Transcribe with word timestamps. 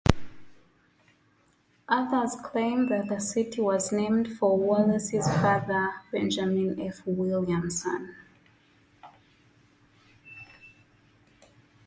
Others 1.87 2.35
claim 2.43 2.87
that 2.89 3.07
the 3.07 3.19
city 3.19 3.61
was 3.61 3.91
named 3.91 4.31
for 4.35 4.57
Wallace's 4.57 5.27
father, 5.27 5.93
Benjamin 6.11 6.81
F. 6.81 7.03
Williamson. 7.05 8.15